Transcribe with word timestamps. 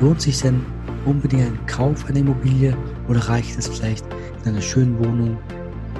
Lohnt 0.00 0.22
sich 0.22 0.40
denn 0.40 0.64
unbedingt 1.04 1.42
ein 1.42 1.66
Kauf 1.66 2.06
einer 2.06 2.20
Immobilie 2.20 2.76
oder 3.08 3.20
reicht 3.28 3.58
es 3.58 3.68
vielleicht 3.68 4.04
in 4.44 4.52
einer 4.52 4.62
schönen 4.62 4.98
Wohnung 4.98 5.36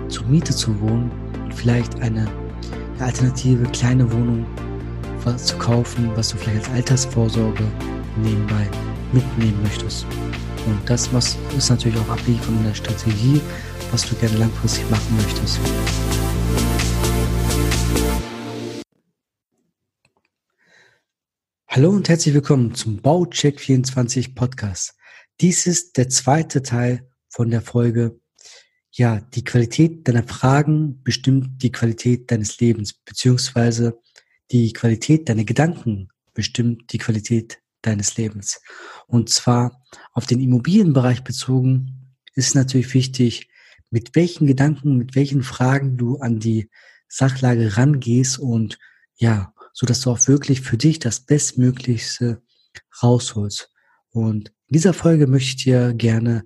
zur 0.09 0.27
Miete 0.27 0.55
zu 0.55 0.79
wohnen 0.81 1.11
und 1.45 1.55
vielleicht 1.55 2.01
eine 2.01 2.27
alternative 2.99 3.65
kleine 3.73 4.11
Wohnung 4.11 4.47
zu 5.37 5.57
kaufen, 5.59 6.11
was 6.15 6.31
du 6.31 6.39
vielleicht 6.39 6.67
als 6.69 6.77
Altersvorsorge 6.77 7.65
nebenbei 8.23 8.67
mitnehmen 9.13 9.59
möchtest? 9.63 10.07
Und 10.67 10.79
das 10.87 11.11
ist 11.57 11.71
natürlich 11.71 11.99
auch 11.99 12.11
abhängig 12.11 12.41
von 12.41 12.63
der 12.65 12.75
Strategie, 12.75 13.41
was 13.93 14.09
du 14.09 14.15
gerne 14.17 14.39
langfristig 14.39 14.89
machen 14.91 15.17
möchtest. 15.17 15.61
Hallo 21.73 21.91
und 21.91 22.09
herzlich 22.09 22.35
willkommen 22.35 22.75
zum 22.75 23.01
Baucheck 23.01 23.61
24 23.61 24.35
Podcast. 24.35 24.97
Dies 25.41 25.69
ist 25.69 25.97
der 25.99 26.09
zweite 26.09 26.65
Teil 26.65 27.09
von 27.29 27.49
der 27.49 27.61
Folge. 27.61 28.19
Ja, 28.91 29.21
die 29.21 29.45
Qualität 29.45 30.09
deiner 30.09 30.25
Fragen 30.25 31.01
bestimmt 31.05 31.63
die 31.63 31.71
Qualität 31.71 32.29
deines 32.33 32.59
Lebens, 32.59 32.95
beziehungsweise 32.95 34.01
die 34.51 34.73
Qualität 34.73 35.29
deiner 35.29 35.45
Gedanken 35.45 36.09
bestimmt 36.35 36.93
die 36.93 36.99
Qualität 36.99 37.61
deines 37.83 38.17
Lebens. 38.17 38.61
Und 39.07 39.29
zwar 39.31 39.81
auf 40.13 40.27
den 40.27 40.41
Immobilienbereich 40.41 41.23
bezogen 41.23 42.17
ist 42.35 42.57
natürlich 42.57 42.93
wichtig, 42.95 43.49
mit 43.91 44.17
welchen 44.17 44.49
Gedanken, 44.49 44.97
mit 44.97 45.15
welchen 45.15 45.45
Fragen 45.45 45.97
du 45.97 46.17
an 46.17 46.41
die 46.41 46.69
Sachlage 47.07 47.77
rangehst 47.77 48.41
und 48.41 48.77
ja, 49.15 49.55
so 49.73 49.87
dass 49.87 50.01
du 50.01 50.11
auch 50.11 50.29
wirklich 50.29 50.61
für 50.61 50.77
dich 50.77 50.99
das 50.99 51.21
Bestmöglichste 51.21 52.43
rausholst. 53.03 53.71
Und 54.11 54.49
in 54.67 54.75
dieser 54.75 54.93
Folge 54.93 55.27
möchte 55.27 55.49
ich 55.49 55.65
dir 55.65 55.95
gerne 55.95 56.45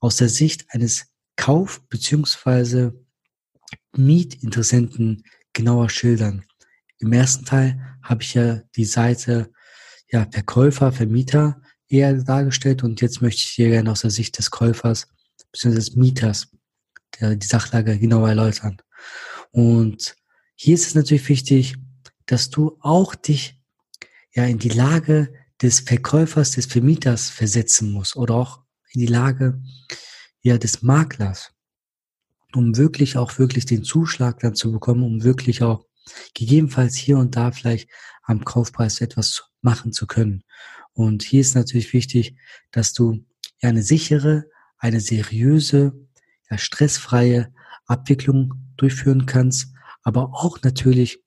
aus 0.00 0.16
der 0.16 0.28
Sicht 0.28 0.66
eines 0.70 1.06
Kauf- 1.36 1.80
bzw. 1.88 2.90
Mietinteressenten 3.96 5.24
genauer 5.52 5.90
schildern. 5.90 6.44
Im 6.98 7.12
ersten 7.12 7.44
Teil 7.44 7.80
habe 8.02 8.22
ich 8.22 8.34
ja 8.34 8.60
die 8.76 8.84
Seite 8.84 9.50
ja, 10.10 10.26
Verkäufer, 10.30 10.92
Vermieter 10.92 11.60
eher 11.88 12.14
dargestellt 12.14 12.82
und 12.82 13.00
jetzt 13.00 13.22
möchte 13.22 13.40
ich 13.40 13.54
dir 13.54 13.68
gerne 13.68 13.90
aus 13.90 14.00
der 14.00 14.10
Sicht 14.10 14.38
des 14.38 14.50
Käufers 14.50 15.06
bzw. 15.52 15.74
des 15.74 15.96
Mieters 15.96 16.48
die 17.20 17.46
Sachlage 17.46 17.98
genauer 17.98 18.28
erläutern. 18.28 18.78
Und 19.50 20.14
hier 20.54 20.74
ist 20.74 20.86
es 20.86 20.94
natürlich 20.94 21.28
wichtig, 21.28 21.76
dass 22.28 22.50
du 22.50 22.78
auch 22.80 23.14
dich 23.14 23.60
ja 24.32 24.44
in 24.44 24.58
die 24.58 24.68
Lage 24.68 25.32
des 25.60 25.80
Verkäufers, 25.80 26.52
des 26.52 26.66
Vermieters 26.66 27.30
versetzen 27.30 27.90
musst 27.90 28.16
oder 28.16 28.34
auch 28.34 28.62
in 28.92 29.00
die 29.00 29.06
Lage 29.06 29.60
ja 30.42 30.58
des 30.58 30.82
Maklers, 30.82 31.52
um 32.54 32.76
wirklich 32.76 33.16
auch 33.16 33.38
wirklich 33.38 33.66
den 33.66 33.82
Zuschlag 33.82 34.38
dann 34.40 34.54
zu 34.54 34.70
bekommen, 34.70 35.02
um 35.02 35.24
wirklich 35.24 35.62
auch 35.62 35.84
gegebenenfalls 36.34 36.94
hier 36.94 37.18
und 37.18 37.34
da 37.34 37.50
vielleicht 37.50 37.90
am 38.22 38.44
Kaufpreis 38.44 39.00
etwas 39.00 39.50
machen 39.62 39.92
zu 39.92 40.06
können. 40.06 40.44
Und 40.92 41.22
hier 41.22 41.40
ist 41.40 41.54
natürlich 41.54 41.92
wichtig, 41.92 42.36
dass 42.70 42.92
du 42.92 43.24
ja 43.60 43.70
eine 43.70 43.82
sichere, 43.82 44.44
eine 44.78 45.00
seriöse, 45.00 45.92
ja, 46.50 46.58
stressfreie 46.58 47.52
Abwicklung 47.86 48.54
durchführen 48.76 49.26
kannst, 49.26 49.72
aber 50.02 50.30
auch 50.34 50.62
natürlich 50.62 51.22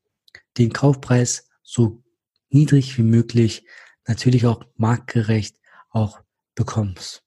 den 0.57 0.73
Kaufpreis 0.73 1.49
so 1.63 2.03
niedrig 2.49 2.97
wie 2.97 3.03
möglich, 3.03 3.65
natürlich 4.07 4.45
auch 4.45 4.63
marktgerecht 4.75 5.57
auch 5.89 6.21
bekommst. 6.55 7.23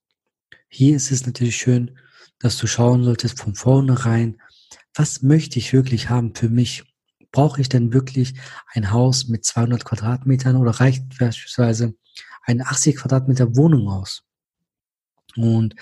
Hier 0.69 0.97
ist 0.97 1.11
es 1.11 1.27
natürlich 1.27 1.57
schön, 1.57 1.99
dass 2.39 2.59
du 2.59 2.67
schauen 2.67 3.05
solltest 3.05 3.41
von 3.41 3.55
vornherein, 3.55 4.41
was 4.95 5.23
möchte 5.23 5.59
ich 5.59 5.73
wirklich 5.73 6.11
haben 6.11 6.35
für 6.35 6.49
mich? 6.49 6.85
Brauche 7.33 7.61
ich 7.61 7.69
denn 7.69 7.93
wirklich 7.93 8.35
ein 8.73 8.93
Haus 8.93 9.27
mit 9.27 9.45
200 9.45 9.85
Quadratmetern 9.85 10.57
oder 10.57 10.73
reicht 10.73 11.19
beispielsweise 11.19 11.95
eine 12.43 12.67
80 12.67 12.97
Quadratmeter 12.97 13.57
Wohnung 13.57 13.89
aus? 13.89 14.23
Und 15.37 15.75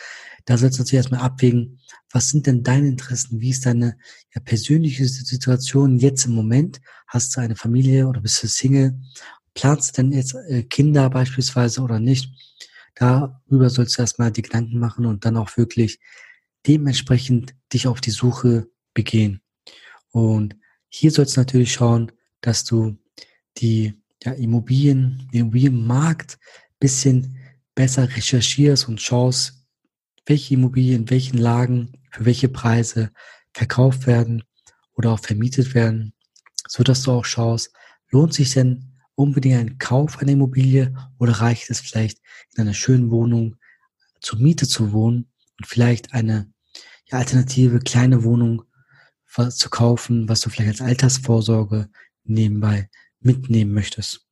da 0.45 0.57
sollst 0.57 0.79
du 0.79 0.83
natürlich 0.83 0.99
erstmal 0.99 1.21
abwägen, 1.21 1.79
was 2.11 2.29
sind 2.29 2.47
denn 2.47 2.63
deine 2.63 2.89
Interessen? 2.89 3.41
Wie 3.41 3.51
ist 3.51 3.67
deine 3.67 3.97
ja, 4.35 4.41
persönliche 4.41 5.07
Situation 5.07 5.99
jetzt 5.99 6.27
im 6.27 6.35
Moment? 6.35 6.81
Hast 7.07 7.37
du 7.37 7.41
eine 7.41 7.57
Familie 7.57 8.07
oder 8.07 8.21
bist 8.21 8.43
du 8.43 8.49
Single? 8.49 8.99
Planst 9.55 9.97
du 9.97 10.03
denn 10.03 10.12
jetzt 10.12 10.35
äh, 10.35 10.62
Kinder 10.62 11.09
beispielsweise 11.11 11.81
oder 11.83 12.01
nicht? 12.01 12.31
Darüber 12.95 13.71
sollst 13.71 13.97
du 13.97 14.03
erstmal 14.03 14.31
die 14.31 14.43
Gedanken 14.43 14.79
machen 14.79 15.07
und 15.07 15.25
dann 15.25 15.37
auch 15.37 15.57
wirklich 15.57 15.99
dementsprechend 16.67 17.55
dich 17.73 17.87
auf 17.87 18.01
die 18.01 18.11
Suche 18.11 18.69
begehen. 18.95 19.41
Und 20.11 20.57
hier 20.89 21.11
sollst 21.11 21.37
du 21.37 21.41
natürlich 21.41 21.73
schauen, 21.73 22.12
dass 22.43 22.65
du 22.65 22.99
die 23.59 23.95
ja, 24.23 24.33
Immobilien, 24.33 25.29
den 25.33 25.41
Immobilienmarkt 25.41 26.39
bisschen 26.79 27.39
besser 27.75 28.09
recherchierst 28.09 28.88
und 28.88 29.00
schaust, 29.00 29.65
welche 30.27 30.55
Immobilien 30.55 31.03
in 31.03 31.10
welchen 31.10 31.38
Lagen 31.38 31.93
für 32.10 32.25
welche 32.25 32.49
Preise 32.49 33.10
verkauft 33.53 34.06
werden 34.06 34.44
oder 34.94 35.12
auch 35.12 35.21
vermietet 35.21 35.75
werden, 35.75 36.15
so 36.69 36.82
dass 36.82 37.03
du 37.03 37.12
auch 37.12 37.25
schaust, 37.25 37.72
lohnt 38.11 38.34
sich 38.34 38.53
denn 38.53 38.93
unbedingt 39.15 39.59
ein 39.59 39.78
Kauf 39.78 40.19
einer 40.19 40.32
Immobilie 40.32 40.94
oder 41.19 41.32
reicht 41.32 41.71
es 41.71 41.81
vielleicht 41.81 42.19
in 42.55 42.62
einer 42.62 42.75
schönen 42.75 43.11
Wohnung 43.11 43.56
zur 44.21 44.38
Miete 44.38 44.69
zu 44.69 44.93
wohnen 44.93 45.31
und 45.59 45.66
vielleicht 45.66 46.12
eine 46.12 46.53
ja, 47.06 47.19
alternative 47.19 47.81
kleine 47.81 48.25
Wohnung 48.25 48.62
zu 49.50 49.71
kaufen, 49.71 50.28
was 50.28 50.41
du 50.41 50.50
vielleicht 50.50 50.81
als 50.81 50.81
Altersvorsorge 50.82 51.88
nebenbei 52.25 52.91
mitnehmen 53.21 53.72
möchtest. 53.72 54.28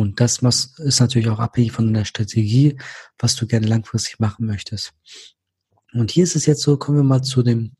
Und 0.00 0.20
das 0.20 0.40
ist 0.78 1.00
natürlich 1.00 1.28
auch 1.28 1.38
abhängig 1.38 1.72
von 1.72 1.92
der 1.92 2.04
Strategie, 2.04 2.76
was 3.18 3.36
du 3.36 3.46
gerne 3.46 3.66
langfristig 3.66 4.18
machen 4.18 4.46
möchtest. 4.46 4.92
Und 5.92 6.10
hier 6.10 6.24
ist 6.24 6.36
es 6.36 6.46
jetzt 6.46 6.62
so, 6.62 6.76
kommen 6.76 6.98
wir 6.98 7.04
mal 7.04 7.22
zu 7.22 7.42
dem 7.42 7.72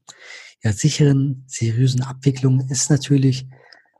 ja, 0.62 0.72
sicheren, 0.72 1.44
seriösen 1.46 2.02
Abwicklung. 2.02 2.68
Ist 2.68 2.90
natürlich 2.90 3.46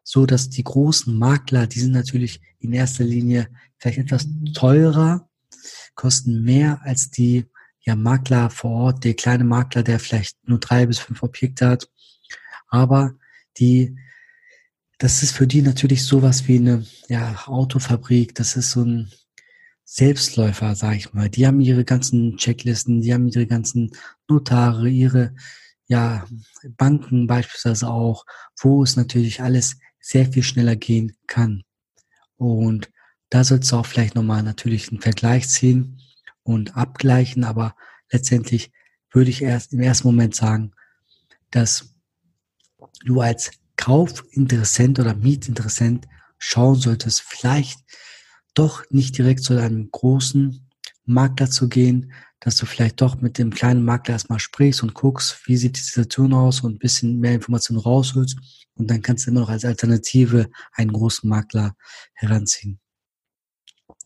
so, 0.03 0.27
dass 0.27 0.51
die 0.51 0.65
großen 0.65 1.17
Makler, 1.17 1.67
die 1.67 1.81
sind 1.81 1.93
natürlich 1.93 2.41
in 2.59 2.73
erster 2.73 3.05
Linie 3.05 3.49
vielleicht 3.79 3.99
etwas 3.99 4.27
teurer, 4.55 5.29
kosten 5.95 6.43
mehr 6.43 6.81
als 6.83 7.11
die 7.11 7.47
ja, 7.83 7.97
Makler 7.97 8.51
vor 8.51 8.71
Ort, 8.71 9.05
der 9.05 9.15
kleine 9.15 9.45
Makler, 9.45 9.83
der 9.83 9.99
vielleicht 9.99 10.37
nur 10.47 10.59
drei 10.59 10.87
bis 10.87 10.99
fünf 10.99 11.23
Objekte 11.23 11.69
hat. 11.69 11.89
Aber 12.69 13.15
die 13.59 13.97
das 15.01 15.23
ist 15.23 15.33
für 15.33 15.47
die 15.47 15.63
natürlich 15.63 16.05
sowas 16.05 16.47
wie 16.47 16.59
eine 16.59 16.85
ja, 17.09 17.35
Autofabrik. 17.47 18.35
Das 18.35 18.55
ist 18.55 18.71
so 18.73 18.83
ein 18.85 19.11
Selbstläufer, 19.83 20.75
sag 20.75 20.95
ich 20.95 21.15
mal. 21.15 21.31
Die 21.31 21.47
haben 21.47 21.63
ihre 21.63 21.87
ganzen 21.87 22.37
Checklisten, 22.37 23.01
die 23.01 23.15
haben 23.15 23.27
ihre 23.27 23.47
ganzen 23.47 23.93
Notare, 24.29 24.91
ihre 24.91 25.35
ja, 25.87 26.27
Banken 26.77 27.27
beispielsweise 27.27 27.89
auch, 27.89 28.27
wo 28.61 28.83
es 28.83 28.97
natürlich 28.97 29.41
alles 29.41 29.79
sehr 30.01 30.31
viel 30.31 30.43
schneller 30.43 30.77
gehen 30.77 31.17
kann. 31.27 31.63
Und 32.37 32.91
da 33.31 33.43
sollst 33.43 33.73
du 33.73 33.77
auch 33.77 33.87
vielleicht 33.87 34.15
nochmal 34.15 34.43
natürlich 34.43 34.91
einen 34.91 35.01
Vergleich 35.01 35.49
ziehen 35.49 36.03
und 36.43 36.77
abgleichen, 36.77 37.45
aber 37.45 37.75
letztendlich 38.13 38.71
würde 39.11 39.31
ich 39.31 39.41
erst 39.41 39.73
im 39.73 39.81
ersten 39.81 40.09
Moment 40.09 40.35
sagen, 40.35 40.73
dass 41.51 41.95
du 43.07 43.23
als 43.23 43.51
Kaufinteressent 43.81 44.99
oder 44.99 45.15
Mietinteressent 45.15 46.07
schauen 46.39 46.75
solltest, 46.77 47.23
vielleicht 47.23 47.81
doch 48.53 48.85
nicht 48.91 49.17
direkt 49.17 49.43
zu 49.43 49.59
einem 49.59 49.91
großen 49.91 50.69
Makler 51.07 51.51
zu 51.51 51.67
gehen, 51.69 52.13
dass 52.41 52.57
du 52.57 52.67
vielleicht 52.67 53.01
doch 53.01 53.23
mit 53.23 53.39
dem 53.39 53.51
kleinen 53.51 53.83
Makler 53.83 54.13
erstmal 54.13 54.39
sprichst 54.39 54.83
und 54.83 54.93
guckst, 54.93 55.41
wie 55.47 55.57
sieht 55.57 55.79
die 55.79 55.81
Situation 55.81 56.35
aus 56.35 56.61
und 56.61 56.75
ein 56.75 56.79
bisschen 56.79 57.21
mehr 57.21 57.35
Informationen 57.35 57.81
rausholst 57.81 58.37
und 58.75 58.91
dann 58.91 59.01
kannst 59.01 59.27
du 59.27 59.31
immer 59.31 59.41
noch 59.41 59.49
als 59.49 59.65
Alternative 59.65 60.51
einen 60.75 60.93
großen 60.93 61.29
Makler 61.29 61.75
heranziehen. 62.13 62.81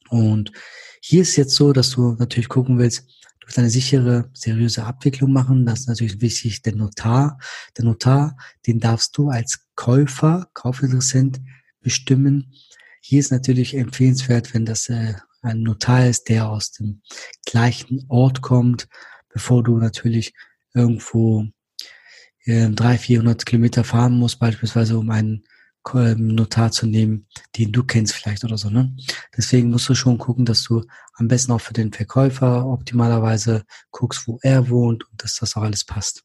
Und 0.08 0.52
hier 1.00 1.22
ist 1.22 1.34
jetzt 1.34 1.56
so, 1.56 1.72
dass 1.72 1.90
du 1.90 2.12
natürlich 2.12 2.48
gucken 2.48 2.78
willst, 2.78 3.08
Du 3.44 3.48
willst 3.48 3.58
eine 3.58 3.68
sichere, 3.68 4.30
seriöse 4.32 4.84
Abwicklung 4.84 5.30
machen. 5.30 5.66
Das 5.66 5.80
ist 5.80 5.88
natürlich 5.88 6.22
wichtig. 6.22 6.62
Der 6.62 6.74
Notar, 6.74 7.38
der 7.76 7.84
Notar, 7.84 8.38
den 8.66 8.80
darfst 8.80 9.18
du 9.18 9.28
als 9.28 9.66
Käufer, 9.74 10.48
Kaufinteressent 10.54 11.42
bestimmen. 11.82 12.54
Hier 13.02 13.20
ist 13.20 13.32
natürlich 13.32 13.74
empfehlenswert, 13.76 14.54
wenn 14.54 14.64
das 14.64 14.88
äh, 14.88 15.12
ein 15.42 15.62
Notar 15.62 16.06
ist, 16.06 16.30
der 16.30 16.48
aus 16.48 16.72
dem 16.72 17.02
gleichen 17.44 18.06
Ort 18.08 18.40
kommt, 18.40 18.88
bevor 19.28 19.62
du 19.62 19.76
natürlich 19.76 20.32
irgendwo 20.72 21.46
äh, 22.46 22.70
300, 22.70 22.98
400 22.98 23.44
Kilometer 23.44 23.84
fahren 23.84 24.18
musst, 24.18 24.38
beispielsweise 24.38 24.96
um 24.98 25.10
einen 25.10 25.44
Notar 25.92 26.72
zu 26.72 26.86
nehmen, 26.86 27.26
den 27.56 27.72
du 27.72 27.84
kennst 27.84 28.14
vielleicht 28.14 28.44
oder 28.44 28.56
so. 28.56 28.70
Ne? 28.70 28.96
Deswegen 29.36 29.70
musst 29.70 29.88
du 29.88 29.94
schon 29.94 30.18
gucken, 30.18 30.44
dass 30.44 30.64
du 30.64 30.82
am 31.14 31.28
besten 31.28 31.52
auch 31.52 31.60
für 31.60 31.74
den 31.74 31.92
Verkäufer 31.92 32.66
optimalerweise 32.66 33.64
guckst, 33.90 34.26
wo 34.26 34.38
er 34.42 34.68
wohnt 34.68 35.08
und 35.10 35.22
dass 35.22 35.36
das 35.36 35.56
auch 35.56 35.62
alles 35.62 35.84
passt. 35.84 36.24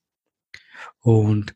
Und 0.99 1.55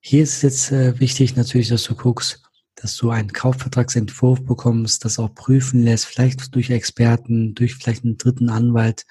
hier 0.00 0.22
ist 0.22 0.42
jetzt 0.42 0.72
äh, 0.72 0.98
wichtig 0.98 1.36
natürlich, 1.36 1.68
dass 1.68 1.84
du 1.84 1.94
guckst, 1.94 2.42
dass 2.74 2.96
du 2.96 3.10
einen 3.10 3.32
Kaufvertragsentwurf 3.32 4.42
bekommst, 4.44 5.04
das 5.04 5.18
auch 5.18 5.34
prüfen 5.34 5.82
lässt, 5.82 6.06
vielleicht 6.06 6.54
durch 6.54 6.70
Experten, 6.70 7.54
durch 7.54 7.74
vielleicht 7.74 8.04
einen 8.04 8.16
dritten 8.16 8.48
Anwalt, 8.48 9.04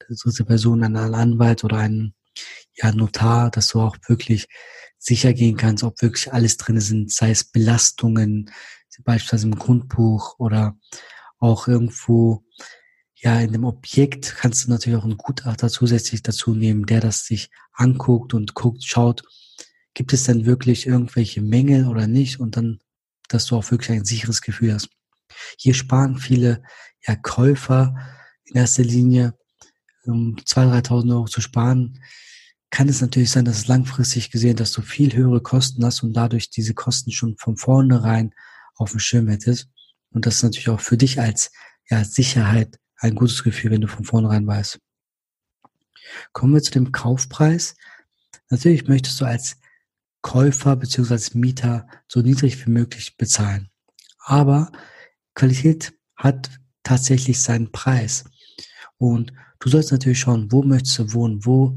dritte 0.00 0.44
Person, 0.44 0.82
einen 0.82 0.96
Anwalt 0.96 1.62
oder 1.62 1.76
einen 1.76 2.14
ja, 2.74 2.90
Notar, 2.92 3.50
dass 3.50 3.68
du 3.68 3.80
auch 3.80 3.96
wirklich 4.08 4.48
sicher 5.02 5.32
gehen 5.32 5.56
kannst, 5.56 5.82
ob 5.82 6.00
wirklich 6.00 6.32
alles 6.32 6.56
drin 6.56 6.80
sind, 6.80 7.12
sei 7.12 7.32
es 7.32 7.42
Belastungen, 7.42 8.50
beispielsweise 9.04 9.48
im 9.48 9.56
Grundbuch 9.56 10.38
oder 10.38 10.78
auch 11.38 11.66
irgendwo, 11.66 12.44
ja, 13.16 13.40
in 13.40 13.52
dem 13.52 13.64
Objekt 13.64 14.36
kannst 14.36 14.64
du 14.64 14.70
natürlich 14.70 14.98
auch 14.98 15.04
einen 15.04 15.16
Gutachter 15.16 15.68
zusätzlich 15.68 16.22
dazu 16.22 16.54
nehmen, 16.54 16.86
der 16.86 17.00
das 17.00 17.24
sich 17.24 17.50
anguckt 17.72 18.32
und 18.32 18.54
guckt, 18.54 18.84
schaut, 18.84 19.24
gibt 19.94 20.12
es 20.12 20.24
denn 20.24 20.46
wirklich 20.46 20.86
irgendwelche 20.86 21.42
Mängel 21.42 21.88
oder 21.88 22.06
nicht 22.06 22.38
und 22.38 22.56
dann, 22.56 22.78
dass 23.28 23.46
du 23.46 23.56
auch 23.56 23.70
wirklich 23.72 23.90
ein 23.90 24.04
sicheres 24.04 24.40
Gefühl 24.40 24.74
hast. 24.74 24.88
Hier 25.58 25.74
sparen 25.74 26.18
viele 26.18 26.62
ja, 27.06 27.16
Käufer 27.16 27.96
in 28.44 28.56
erster 28.56 28.84
Linie, 28.84 29.34
um 30.04 30.36
2.000, 30.36 30.86
3.000 30.86 31.10
Euro 31.12 31.26
zu 31.26 31.40
sparen, 31.40 31.98
kann 32.72 32.88
es 32.88 33.02
natürlich 33.02 33.30
sein, 33.30 33.44
dass 33.44 33.58
es 33.58 33.66
langfristig 33.68 34.30
gesehen, 34.30 34.56
dass 34.56 34.72
du 34.72 34.80
viel 34.80 35.14
höhere 35.14 35.42
Kosten 35.42 35.84
hast 35.84 36.02
und 36.02 36.14
dadurch 36.14 36.48
diese 36.48 36.72
Kosten 36.72 37.12
schon 37.12 37.36
von 37.36 37.58
vornherein 37.58 38.34
auf 38.76 38.92
dem 38.92 38.98
Schirm 38.98 39.28
hättest. 39.28 39.68
Und 40.10 40.24
das 40.24 40.36
ist 40.36 40.42
natürlich 40.42 40.70
auch 40.70 40.80
für 40.80 40.96
dich 40.96 41.20
als 41.20 41.52
ja, 41.90 42.02
Sicherheit 42.02 42.78
ein 42.96 43.14
gutes 43.14 43.44
Gefühl, 43.44 43.72
wenn 43.72 43.82
du 43.82 43.88
von 43.88 44.06
vornherein 44.06 44.46
weißt. 44.46 44.80
Kommen 46.32 46.54
wir 46.54 46.62
zu 46.62 46.72
dem 46.72 46.92
Kaufpreis. 46.92 47.76
Natürlich 48.48 48.88
möchtest 48.88 49.20
du 49.20 49.26
als 49.26 49.58
Käufer 50.22 50.74
bzw. 50.76 51.38
Mieter 51.38 51.86
so 52.08 52.20
niedrig 52.22 52.66
wie 52.66 52.70
möglich 52.70 53.18
bezahlen. 53.18 53.68
Aber 54.18 54.72
Qualität 55.34 55.92
hat 56.16 56.50
tatsächlich 56.84 57.42
seinen 57.42 57.70
Preis. 57.70 58.24
Und 58.96 59.34
du 59.58 59.68
sollst 59.68 59.92
natürlich 59.92 60.20
schauen, 60.20 60.50
wo 60.50 60.62
möchtest 60.62 60.98
du 60.98 61.12
wohnen, 61.12 61.44
wo 61.44 61.76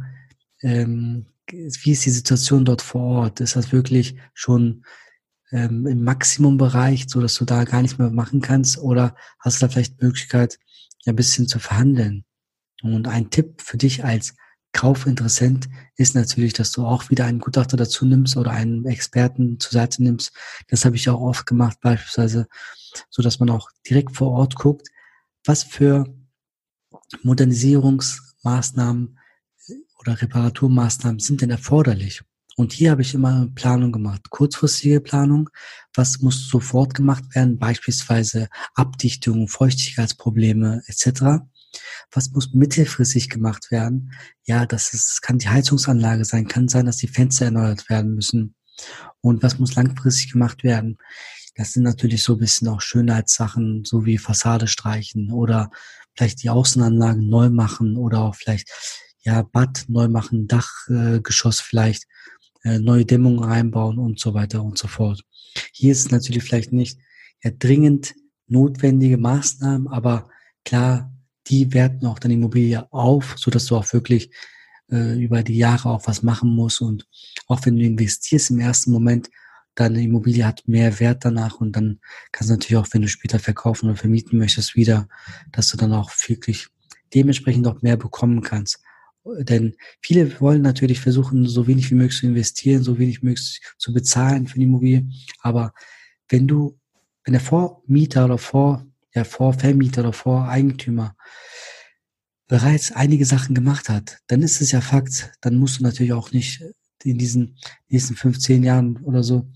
ähm, 0.61 1.25
wie 1.47 1.91
ist 1.91 2.05
die 2.05 2.11
Situation 2.11 2.65
dort 2.65 2.81
vor 2.81 3.01
Ort? 3.01 3.39
Ist 3.39 3.55
das 3.55 3.71
wirklich 3.71 4.15
schon 4.33 4.83
ähm, 5.51 5.85
im 5.85 6.03
Maximumbereich, 6.03 7.05
so 7.07 7.21
dass 7.21 7.35
du 7.35 7.45
da 7.45 7.63
gar 7.63 7.81
nicht 7.81 7.99
mehr 7.99 8.09
machen 8.09 8.41
kannst? 8.41 8.77
Oder 8.77 9.15
hast 9.39 9.61
du 9.61 9.65
da 9.65 9.71
vielleicht 9.71 10.01
Möglichkeit, 10.01 10.59
ein 11.05 11.15
bisschen 11.15 11.47
zu 11.47 11.59
verhandeln? 11.59 12.25
Und 12.81 13.07
ein 13.07 13.29
Tipp 13.29 13.61
für 13.61 13.77
dich 13.77 14.03
als 14.03 14.35
Kaufinteressent 14.73 15.69
ist 15.95 16.15
natürlich, 16.15 16.51
dass 16.51 16.71
du 16.73 16.85
auch 16.85 17.09
wieder 17.09 17.25
einen 17.25 17.39
Gutachter 17.39 17.77
dazu 17.77 18.05
nimmst 18.05 18.35
oder 18.35 18.51
einen 18.51 18.85
Experten 18.85 19.57
zur 19.59 19.71
Seite 19.71 20.03
nimmst. 20.03 20.33
Das 20.67 20.83
habe 20.83 20.97
ich 20.97 21.09
auch 21.09 21.21
oft 21.21 21.45
gemacht, 21.45 21.77
beispielsweise, 21.81 22.47
so 23.09 23.21
dass 23.21 23.39
man 23.39 23.49
auch 23.49 23.69
direkt 23.89 24.15
vor 24.15 24.31
Ort 24.31 24.55
guckt, 24.55 24.89
was 25.45 25.63
für 25.63 26.13
Modernisierungsmaßnahmen 27.23 29.17
oder 30.05 30.21
Reparaturmaßnahmen 30.21 31.19
sind 31.19 31.41
denn 31.41 31.49
erforderlich? 31.49 32.21
Und 32.57 32.71
hier 32.71 32.91
habe 32.91 33.01
ich 33.01 33.13
immer 33.13 33.49
Planung 33.53 33.91
gemacht. 33.91 34.29
Kurzfristige 34.29 35.01
Planung. 35.01 35.49
Was 35.93 36.21
muss 36.21 36.47
sofort 36.47 36.93
gemacht 36.93 37.35
werden? 37.35 37.59
Beispielsweise 37.59 38.47
Abdichtung, 38.75 39.49
Feuchtigkeitsprobleme 39.49 40.81
etc. 40.87 41.43
Was 42.11 42.31
muss 42.31 42.53
mittelfristig 42.53 43.29
gemacht 43.29 43.71
werden? 43.71 44.13
Ja, 44.45 44.65
das 44.65 44.93
ist, 44.93 45.21
kann 45.21 45.39
die 45.39 45.49
Heizungsanlage 45.49 46.23
sein, 46.23 46.47
kann 46.47 46.69
sein, 46.69 46.85
dass 46.85 46.97
die 46.97 47.09
Fenster 47.09 47.45
erneuert 47.45 47.89
werden 47.89 48.15
müssen. 48.15 48.55
Und 49.19 49.43
was 49.43 49.59
muss 49.59 49.75
langfristig 49.75 50.31
gemacht 50.31 50.63
werden? 50.63 50.97
Das 51.55 51.73
sind 51.73 51.83
natürlich 51.83 52.23
so 52.23 52.33
ein 52.33 52.39
bisschen 52.39 52.67
auch 52.69 52.81
Schönheitssachen, 52.81 53.83
so 53.85 54.05
wie 54.05 54.17
Fassade 54.17 54.67
streichen 54.67 55.31
oder 55.31 55.71
vielleicht 56.15 56.43
die 56.43 56.49
Außenanlagen 56.49 57.27
neu 57.27 57.49
machen 57.49 57.97
oder 57.97 58.21
auch 58.21 58.35
vielleicht 58.35 58.69
ja, 59.25 59.41
Bad 59.41 59.85
neu 59.87 60.07
machen, 60.07 60.47
Dachgeschoss 60.47 61.59
äh, 61.59 61.63
vielleicht, 61.63 62.05
äh, 62.63 62.79
neue 62.79 63.05
Dämmungen 63.05 63.43
reinbauen 63.43 63.97
und 63.97 64.19
so 64.19 64.33
weiter 64.33 64.63
und 64.63 64.77
so 64.77 64.87
fort. 64.87 65.23
Hier 65.73 65.91
ist 65.91 66.05
es 66.05 66.11
natürlich 66.11 66.43
vielleicht 66.43 66.71
nicht 66.71 66.99
ja, 67.43 67.51
dringend 67.51 68.13
notwendige 68.47 69.17
Maßnahmen, 69.17 69.87
aber 69.87 70.29
klar, 70.63 71.11
die 71.47 71.73
werten 71.73 72.05
auch 72.05 72.19
deine 72.19 72.35
Immobilie 72.35 72.91
auf, 72.91 73.35
so 73.37 73.51
dass 73.51 73.65
du 73.65 73.75
auch 73.75 73.91
wirklich 73.93 74.31
äh, 74.91 75.19
über 75.19 75.41
die 75.43 75.57
Jahre 75.57 75.89
auch 75.89 76.05
was 76.05 76.21
machen 76.21 76.49
musst 76.51 76.81
und 76.81 77.07
auch 77.47 77.65
wenn 77.65 77.77
du 77.77 77.83
investierst 77.83 78.51
im 78.51 78.59
ersten 78.59 78.91
Moment, 78.91 79.29
deine 79.73 80.01
Immobilie 80.01 80.45
hat 80.45 80.67
mehr 80.67 80.99
Wert 80.99 81.25
danach 81.25 81.59
und 81.59 81.75
dann 81.75 81.99
kannst 82.31 82.49
du 82.49 82.53
natürlich 82.53 82.77
auch, 82.77 82.87
wenn 82.91 83.01
du 83.01 83.07
später 83.07 83.39
verkaufen 83.39 83.89
oder 83.89 83.97
vermieten 83.97 84.37
möchtest, 84.37 84.75
wieder, 84.75 85.07
dass 85.51 85.69
du 85.69 85.77
dann 85.77 85.93
auch 85.93 86.11
wirklich 86.27 86.67
dementsprechend 87.13 87.67
auch 87.67 87.81
mehr 87.81 87.97
bekommen 87.97 88.41
kannst. 88.41 88.79
Denn 89.25 89.75
viele 90.01 90.39
wollen 90.39 90.61
natürlich 90.61 90.99
versuchen, 90.99 91.47
so 91.47 91.65
wenig 91.65 91.89
wie 91.89 91.95
möglich 91.95 92.19
zu 92.19 92.27
investieren, 92.27 92.83
so 92.83 92.99
wenig 92.99 93.21
wie 93.21 93.27
möglich 93.27 93.59
zu 93.77 93.91
bezahlen 93.91 94.47
für 94.47 94.59
die 94.59 94.65
Immobilie. 94.65 95.07
Aber 95.39 95.73
wenn 96.29 96.47
du, 96.47 96.79
wenn 97.23 97.33
der 97.33 97.41
Vormieter 97.41 98.25
oder 98.25 98.37
Vor, 98.37 98.85
ja, 99.13 99.23
Vorvermieter 99.23 100.01
oder 100.01 100.13
Voreigentümer 100.13 101.15
bereits 102.47 102.91
einige 102.91 103.25
Sachen 103.25 103.55
gemacht 103.55 103.89
hat, 103.89 104.19
dann 104.27 104.43
ist 104.43 104.61
es 104.61 104.71
ja 104.71 104.81
Fakt, 104.81 105.31
dann 105.41 105.55
musst 105.55 105.79
du 105.79 105.83
natürlich 105.83 106.13
auch 106.13 106.31
nicht 106.31 106.63
in 107.03 107.17
diesen 107.17 107.57
nächsten 107.87 108.15
15 108.15 108.63
Jahren 108.63 108.97
oder 108.97 109.23
so 109.23 109.49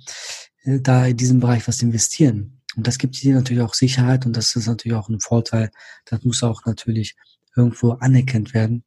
äh, 0.63 0.79
da 0.79 1.05
in 1.05 1.17
diesem 1.17 1.39
Bereich 1.39 1.67
was 1.67 1.81
investieren. 1.81 2.61
Und 2.75 2.87
das 2.87 2.97
gibt 2.97 3.21
dir 3.21 3.35
natürlich 3.35 3.61
auch 3.61 3.73
Sicherheit 3.75 4.25
und 4.25 4.35
das 4.35 4.55
ist 4.55 4.67
natürlich 4.67 4.97
auch 4.97 5.09
ein 5.09 5.19
Vorteil. 5.19 5.69
Das 6.05 6.23
muss 6.23 6.41
auch 6.43 6.65
natürlich 6.65 7.15
irgendwo 7.55 7.91
anerkannt 7.91 8.53
werden 8.53 8.83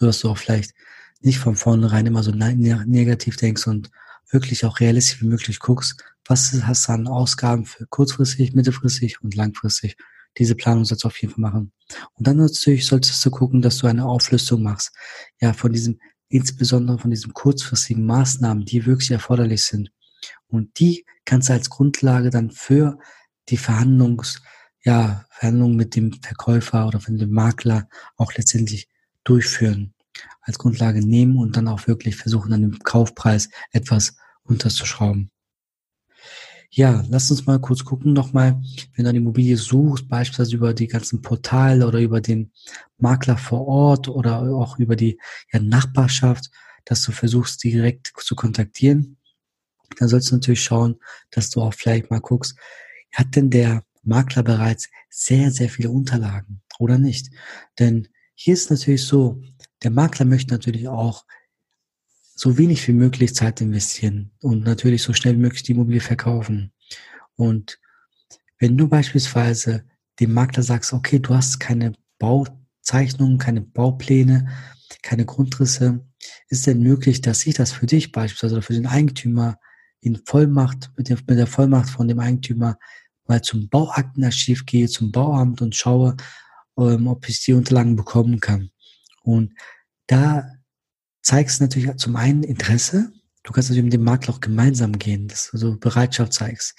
dass 0.00 0.20
du 0.20 0.30
auch 0.30 0.38
vielleicht 0.38 0.74
nicht 1.20 1.38
von 1.38 1.56
vornherein 1.56 2.06
immer 2.06 2.22
so 2.22 2.30
ne-, 2.30 2.54
ne-, 2.54 2.84
negativ 2.86 3.36
denkst 3.36 3.66
und 3.66 3.90
wirklich 4.30 4.64
auch 4.64 4.80
realistisch 4.80 5.22
wie 5.22 5.26
möglich 5.26 5.58
guckst, 5.58 6.02
was 6.26 6.52
hast 6.62 6.88
du 6.88 6.92
an 6.92 7.06
Ausgaben 7.06 7.64
für 7.64 7.86
kurzfristig, 7.86 8.54
mittelfristig 8.54 9.22
und 9.22 9.34
langfristig. 9.34 9.96
Diese 10.38 10.54
Planung 10.54 10.84
sollst 10.84 11.04
du 11.04 11.08
auf 11.08 11.20
jeden 11.20 11.34
Fall 11.34 11.42
machen. 11.42 11.72
Und 12.14 12.26
dann 12.26 12.38
natürlich 12.38 12.86
solltest 12.86 13.24
du 13.24 13.30
gucken, 13.30 13.62
dass 13.62 13.78
du 13.78 13.86
eine 13.86 14.04
Auflistung 14.04 14.62
machst. 14.62 14.92
Ja, 15.40 15.52
von 15.52 15.72
diesem, 15.72 16.00
insbesondere 16.28 16.98
von 16.98 17.10
diesen 17.10 17.32
kurzfristigen 17.32 18.04
Maßnahmen, 18.04 18.64
die 18.64 18.84
wirklich 18.86 19.10
erforderlich 19.10 19.62
sind. 19.62 19.90
Und 20.48 20.78
die 20.80 21.04
kannst 21.24 21.48
du 21.48 21.52
als 21.52 21.70
Grundlage 21.70 22.30
dann 22.30 22.50
für 22.50 22.98
die 23.48 23.56
Verhandlungs, 23.56 24.42
ja, 24.82 25.24
Verhandlungen 25.30 25.76
mit 25.76 25.94
dem 25.94 26.12
Verkäufer 26.12 26.86
oder 26.86 27.00
von 27.00 27.16
dem 27.16 27.30
Makler 27.30 27.88
auch 28.16 28.32
letztendlich 28.34 28.88
durchführen, 29.24 29.94
als 30.42 30.58
Grundlage 30.58 31.04
nehmen 31.04 31.38
und 31.38 31.56
dann 31.56 31.68
auch 31.68 31.86
wirklich 31.86 32.16
versuchen, 32.16 32.52
an 32.52 32.62
dem 32.62 32.78
Kaufpreis 32.78 33.48
etwas 33.72 34.16
unterzuschrauben. 34.44 35.30
Ja, 36.70 37.04
lass 37.08 37.30
uns 37.30 37.46
mal 37.46 37.60
kurz 37.60 37.84
gucken 37.84 38.12
nochmal, 38.12 38.60
wenn 38.94 39.04
du 39.04 39.08
eine 39.08 39.18
Immobilie 39.18 39.56
suchst, 39.56 40.08
beispielsweise 40.08 40.56
über 40.56 40.74
die 40.74 40.88
ganzen 40.88 41.22
Portale 41.22 41.86
oder 41.86 42.00
über 42.00 42.20
den 42.20 42.50
Makler 42.98 43.36
vor 43.36 43.68
Ort 43.68 44.08
oder 44.08 44.42
auch 44.42 44.78
über 44.80 44.96
die 44.96 45.20
ja, 45.52 45.60
Nachbarschaft, 45.60 46.50
dass 46.84 47.02
du 47.02 47.12
versuchst, 47.12 47.62
direkt 47.62 48.12
zu 48.18 48.34
kontaktieren. 48.34 49.18
Dann 49.98 50.08
sollst 50.08 50.32
du 50.32 50.34
natürlich 50.34 50.64
schauen, 50.64 50.96
dass 51.30 51.50
du 51.50 51.62
auch 51.62 51.74
vielleicht 51.74 52.10
mal 52.10 52.20
guckst, 52.20 52.56
hat 53.12 53.36
denn 53.36 53.50
der 53.50 53.84
Makler 54.02 54.42
bereits 54.42 54.88
sehr, 55.08 55.52
sehr 55.52 55.68
viele 55.68 55.90
Unterlagen 55.90 56.60
oder 56.80 56.98
nicht? 56.98 57.30
Denn 57.78 58.08
hier 58.34 58.54
ist 58.54 58.70
natürlich 58.70 59.06
so, 59.06 59.40
der 59.82 59.90
Makler 59.90 60.26
möchte 60.26 60.52
natürlich 60.52 60.88
auch 60.88 61.24
so 62.34 62.58
wenig 62.58 62.86
wie 62.88 62.92
möglich 62.92 63.34
Zeit 63.34 63.60
investieren 63.60 64.32
und 64.40 64.64
natürlich 64.64 65.02
so 65.02 65.12
schnell 65.12 65.34
wie 65.34 65.40
möglich 65.40 65.62
die 65.62 65.72
Immobilie 65.72 66.00
verkaufen. 66.00 66.72
Und 67.36 67.78
wenn 68.58 68.76
du 68.76 68.88
beispielsweise 68.88 69.84
dem 70.20 70.32
Makler 70.32 70.62
sagst, 70.62 70.92
okay, 70.92 71.18
du 71.18 71.34
hast 71.34 71.60
keine 71.60 71.92
Bauzeichnungen, 72.18 73.38
keine 73.38 73.60
Baupläne, 73.60 74.48
keine 75.02 75.24
Grundrisse, 75.24 76.04
ist 76.48 76.66
denn 76.66 76.82
möglich, 76.82 77.20
dass 77.20 77.46
ich 77.46 77.54
das 77.54 77.72
für 77.72 77.86
dich 77.86 78.12
beispielsweise 78.12 78.54
oder 78.54 78.62
für 78.62 78.72
den 78.72 78.86
Eigentümer 78.86 79.58
in 80.00 80.20
Vollmacht, 80.24 80.90
mit 80.96 81.08
der, 81.08 81.18
mit 81.26 81.38
der 81.38 81.46
Vollmacht 81.46 81.88
von 81.88 82.08
dem 82.08 82.20
Eigentümer 82.20 82.78
mal 83.26 83.42
zum 83.42 83.68
Bauaktenarchiv 83.68 84.66
gehe, 84.66 84.88
zum 84.88 85.12
Bauamt 85.12 85.62
und 85.62 85.74
schaue, 85.74 86.16
ähm, 86.78 87.06
ob 87.06 87.28
ich 87.28 87.44
die 87.44 87.52
Unterlagen 87.52 87.96
bekommen 87.96 88.40
kann. 88.40 88.70
Und 89.22 89.54
da 90.06 90.48
zeigst 91.22 91.60
du 91.60 91.64
natürlich 91.64 91.96
zum 91.96 92.16
einen 92.16 92.42
Interesse 92.42 93.12
Du 93.44 93.52
kannst 93.52 93.68
natürlich 93.68 93.84
mit 93.84 93.92
dem 93.92 94.04
Makler 94.04 94.34
auch 94.34 94.40
gemeinsam 94.40 94.98
gehen, 94.98 95.28
dass 95.28 95.50
du 95.50 95.58
so 95.58 95.76
Bereitschaft 95.76 96.32
zeigst. 96.32 96.76